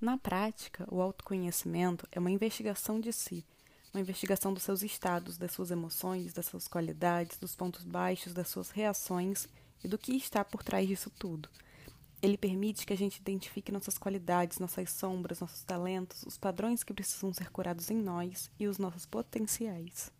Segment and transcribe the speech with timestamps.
[0.00, 3.44] Na prática, o autoconhecimento é uma investigação de si,
[3.92, 8.48] uma investigação dos seus estados, das suas emoções, das suas qualidades, dos pontos baixos, das
[8.48, 9.46] suas reações
[9.84, 11.50] e do que está por trás disso tudo.
[12.22, 16.94] Ele permite que a gente identifique nossas qualidades, nossas sombras, nossos talentos, os padrões que
[16.94, 20.10] precisam ser curados em nós e os nossos potenciais.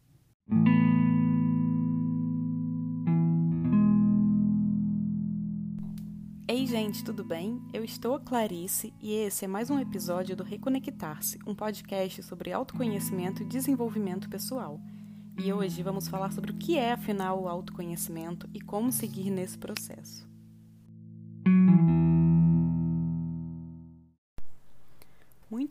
[6.70, 7.60] Gente, tudo bem?
[7.72, 12.52] Eu estou a Clarice e esse é mais um episódio do Reconectar-se, um podcast sobre
[12.52, 14.80] autoconhecimento e desenvolvimento pessoal.
[15.36, 19.58] E hoje vamos falar sobre o que é, afinal, o autoconhecimento e como seguir nesse
[19.58, 20.29] processo.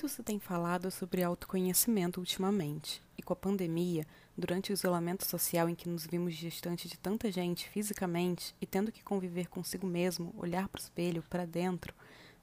[0.01, 5.67] Muito se tem falado sobre autoconhecimento ultimamente, e com a pandemia, durante o isolamento social
[5.67, 10.33] em que nos vimos distante de tanta gente fisicamente e tendo que conviver consigo mesmo,
[10.37, 11.93] olhar para o espelho, para dentro,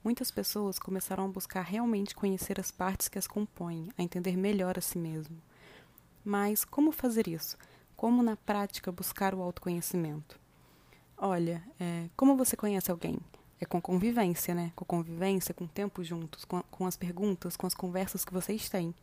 [0.05, 4.77] muitas pessoas começaram a buscar realmente conhecer as partes que as compõem, a entender melhor
[4.77, 5.41] a si mesmo.
[6.23, 7.57] Mas como fazer isso?
[7.97, 10.39] Como na prática buscar o autoconhecimento?
[11.17, 13.19] Olha, é, como você conhece alguém?
[13.61, 14.73] É com convivência, né?
[14.77, 18.95] Com convivência, com tempo juntos, com, com as perguntas, com as conversas que vocês têm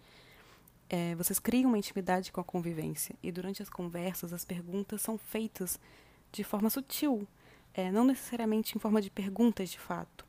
[0.89, 5.17] é, vocês criam uma intimidade com a convivência e durante as conversas as perguntas são
[5.17, 5.79] feitas
[6.31, 7.27] de forma sutil,
[7.73, 10.23] é, não necessariamente em forma de perguntas de fato.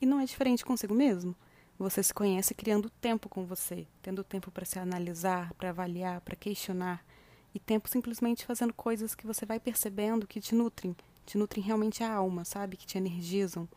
[0.00, 1.36] E não é diferente consigo mesmo.
[1.78, 6.34] Você se conhece criando tempo com você, tendo tempo para se analisar, para avaliar, para
[6.34, 7.04] questionar,
[7.54, 10.96] e tempo simplesmente fazendo coisas que você vai percebendo que te nutrem,
[11.28, 12.74] te nutrem realmente a alma, sabe?
[12.74, 13.68] Que te energizam,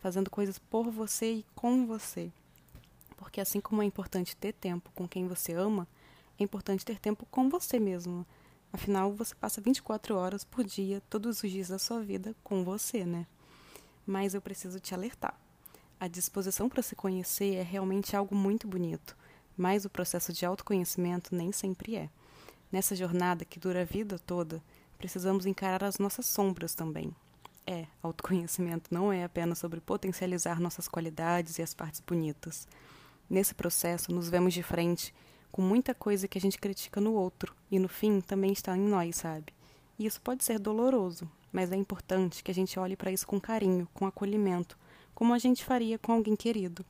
[0.00, 2.32] fazendo coisas por você e com você.
[3.18, 5.86] Porque assim como é importante ter tempo com quem você ama,
[6.38, 8.26] é importante ter tempo com você mesmo.
[8.72, 13.04] Afinal, você passa 24 horas por dia, todos os dias da sua vida, com você,
[13.04, 13.26] né?
[14.06, 15.38] Mas eu preciso te alertar.
[16.00, 19.14] A disposição para se conhecer é realmente algo muito bonito,
[19.54, 22.08] mas o processo de autoconhecimento nem sempre é.
[22.72, 24.62] Nessa jornada que dura a vida toda,
[24.98, 27.14] precisamos encarar as nossas sombras também.
[27.66, 32.68] É, autoconhecimento não é apenas sobre potencializar nossas qualidades e as partes bonitas.
[33.28, 35.14] Nesse processo, nos vemos de frente
[35.50, 38.80] com muita coisa que a gente critica no outro e no fim também está em
[38.80, 39.52] nós, sabe?
[39.98, 43.40] E isso pode ser doloroso, mas é importante que a gente olhe para isso com
[43.40, 44.76] carinho, com acolhimento,
[45.14, 46.84] como a gente faria com alguém querido.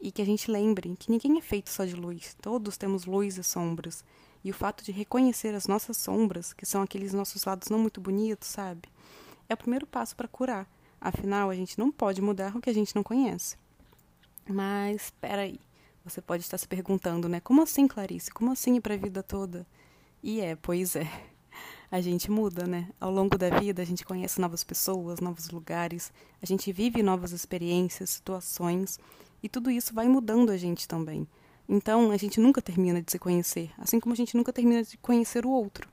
[0.00, 3.36] E que a gente lembre que ninguém é feito só de luz, todos temos luz
[3.36, 4.02] e sombras.
[4.42, 8.00] E o fato de reconhecer as nossas sombras, que são aqueles nossos lados não muito
[8.00, 8.88] bonitos, sabe?
[9.48, 10.68] É o primeiro passo para curar.
[11.00, 13.56] Afinal, a gente não pode mudar o que a gente não conhece.
[14.48, 15.60] Mas, espera aí.
[16.04, 17.40] Você pode estar se perguntando, né?
[17.40, 18.30] Como assim, Clarice?
[18.30, 19.66] Como assim ir para a vida toda?
[20.22, 21.06] E é, pois é.
[21.90, 22.88] A gente muda, né?
[23.00, 27.32] Ao longo da vida, a gente conhece novas pessoas, novos lugares, a gente vive novas
[27.32, 28.98] experiências, situações,
[29.42, 31.26] e tudo isso vai mudando a gente também.
[31.72, 34.96] Então, a gente nunca termina de se conhecer, assim como a gente nunca termina de
[34.96, 35.88] conhecer o outro.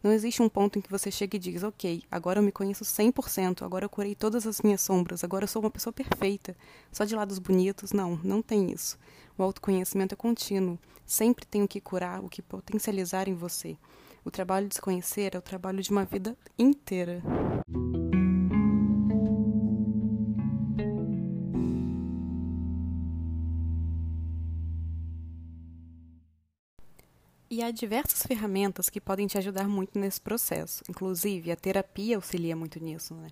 [0.00, 2.84] Não existe um ponto em que você chega e diz, ok, agora eu me conheço
[2.84, 6.56] 100%, agora eu curei todas as minhas sombras, agora eu sou uma pessoa perfeita,
[6.92, 7.90] só de lados bonitos.
[7.90, 8.96] Não, não tem isso.
[9.36, 10.78] O autoconhecimento é contínuo.
[11.04, 13.76] Sempre tem o que curar, o que potencializar em você.
[14.24, 17.20] O trabalho de se conhecer é o trabalho de uma vida inteira.
[27.48, 30.82] E há diversas ferramentas que podem te ajudar muito nesse processo.
[30.88, 33.28] Inclusive, a terapia auxilia muito nisso, né?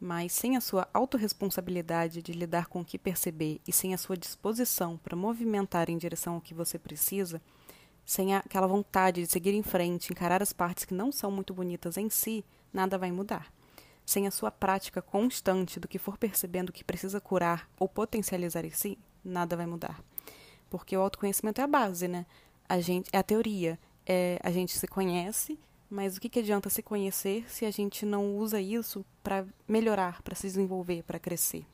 [0.00, 4.16] Mas sem a sua autorresponsabilidade de lidar com o que perceber e sem a sua
[4.16, 7.42] disposição para movimentar em direção ao que você precisa,
[8.06, 11.98] sem aquela vontade de seguir em frente, encarar as partes que não são muito bonitas
[11.98, 12.42] em si,
[12.72, 13.52] nada vai mudar.
[14.04, 18.70] Sem a sua prática constante do que for percebendo que precisa curar ou potencializar em
[18.70, 20.02] si, nada vai mudar.
[20.70, 22.24] Porque o autoconhecimento é a base, né?
[22.72, 23.78] A gente é a teoria.
[24.06, 25.58] É, a gente se conhece,
[25.90, 30.22] mas o que, que adianta se conhecer se a gente não usa isso para melhorar,
[30.22, 31.66] para se desenvolver, para crescer?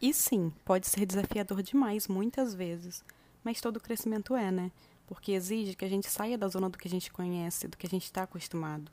[0.00, 3.04] E sim, pode ser desafiador demais muitas vezes,
[3.42, 4.70] mas todo crescimento é, né?
[5.08, 7.88] Porque exige que a gente saia da zona do que a gente conhece, do que
[7.88, 8.92] a gente está acostumado.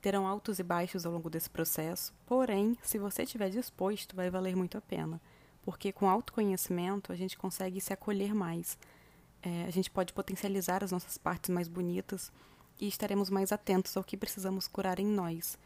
[0.00, 4.56] Terão altos e baixos ao longo desse processo, porém, se você estiver disposto, vai valer
[4.56, 5.20] muito a pena,
[5.62, 8.78] porque com autoconhecimento a gente consegue se acolher mais,
[9.42, 12.32] é, a gente pode potencializar as nossas partes mais bonitas
[12.80, 15.58] e estaremos mais atentos ao que precisamos curar em nós,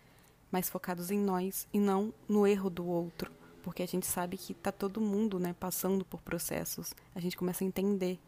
[0.50, 3.30] mais focados em nós e não no erro do outro,
[3.62, 7.62] porque a gente sabe que está todo mundo né, passando por processos, a gente começa
[7.62, 8.19] a entender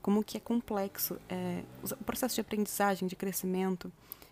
[0.00, 3.90] como que é complexo é, o processo de aprendizagem, de crescimento.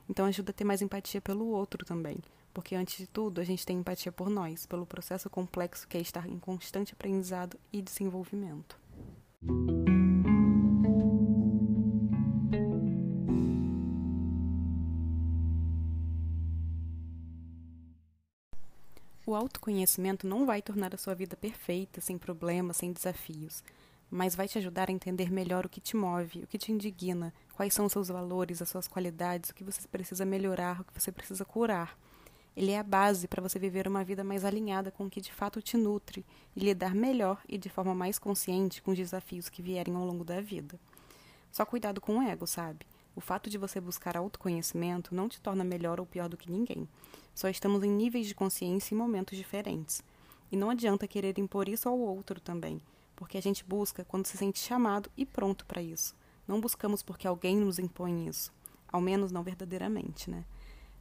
[0.09, 2.19] Então ajuda a ter mais empatia pelo outro também.
[2.53, 6.01] Porque antes de tudo, a gente tem empatia por nós, pelo processo complexo que é
[6.01, 8.79] estar em constante aprendizado e desenvolvimento.
[19.27, 23.65] O autoconhecimento não vai tornar a sua vida perfeita, sem problemas, sem desafios,
[24.15, 27.35] mas vai te ajudar a entender melhor o que te move, o que te indigna,
[27.53, 31.01] quais são os seus valores, as suas qualidades, o que você precisa melhorar, o que
[31.01, 31.99] você precisa curar.
[32.57, 35.33] Ele é a base para você viver uma vida mais alinhada com o que de
[35.33, 36.25] fato te nutre
[36.55, 40.23] e lidar melhor e de forma mais consciente com os desafios que vierem ao longo
[40.23, 40.79] da vida.
[41.51, 42.87] Só cuidado com o ego, sabe?
[43.17, 46.89] O fato de você buscar autoconhecimento não te torna melhor ou pior do que ninguém.
[47.35, 50.05] Só estamos em níveis de consciência em momentos diferentes.
[50.53, 52.81] E não adianta querer impor isso ao outro também,
[53.17, 56.15] porque a gente busca quando se sente chamado e pronto para isso.
[56.47, 58.53] Não buscamos porque alguém nos impõe isso,
[58.89, 60.45] ao menos não verdadeiramente, né?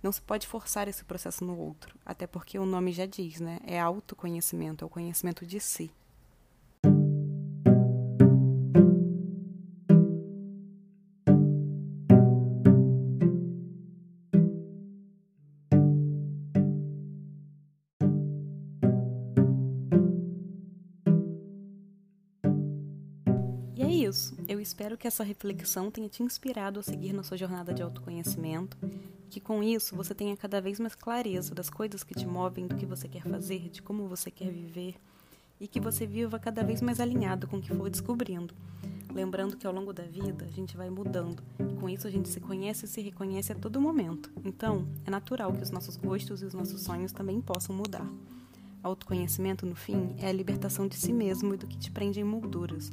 [0.02, 3.60] Não se pode forçar esse processo no outro, até porque o nome já diz, né?
[3.64, 5.92] É autoconhecimento, é o conhecimento de si.
[23.90, 24.36] Isso.
[24.48, 28.78] Eu espero que essa reflexão tenha te inspirado a seguir na sua jornada de autoconhecimento,
[29.30, 32.76] que com isso você tenha cada vez mais clareza das coisas que te movem, do
[32.76, 34.96] que você quer fazer, de como você quer viver,
[35.60, 38.54] e que você viva cada vez mais alinhado com o que for descobrindo.
[39.14, 42.30] Lembrando que ao longo da vida a gente vai mudando, e com isso a gente
[42.30, 44.32] se conhece e se reconhece a todo momento.
[44.44, 48.08] Então, é natural que os nossos gostos e os nossos sonhos também possam mudar.
[48.82, 52.24] Autoconhecimento, no fim, é a libertação de si mesmo e do que te prende em
[52.24, 52.92] molduras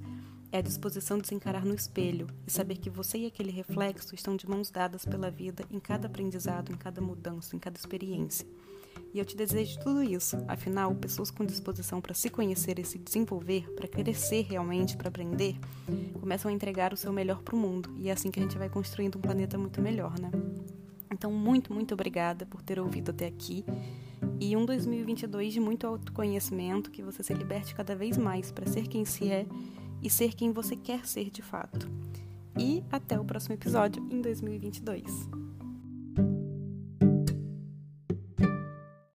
[0.53, 4.15] é a disposição de se encarar no espelho e saber que você e aquele reflexo
[4.15, 8.47] estão de mãos dadas pela vida em cada aprendizado, em cada mudança, em cada experiência.
[9.13, 10.37] E eu te desejo tudo isso.
[10.47, 15.57] Afinal, pessoas com disposição para se conhecer e se desenvolver, para crescer realmente, para aprender,
[16.21, 17.91] começam a entregar o seu melhor para o mundo.
[17.97, 20.31] E é assim que a gente vai construindo um planeta muito melhor, né?
[21.13, 23.65] Então, muito, muito obrigada por ter ouvido até aqui.
[24.39, 28.87] E um 2022 de muito autoconhecimento, que você se liberte cada vez mais para ser
[28.87, 29.45] quem se é
[30.03, 31.89] e ser quem você quer ser de fato.
[32.59, 35.29] E até o próximo episódio em 2022.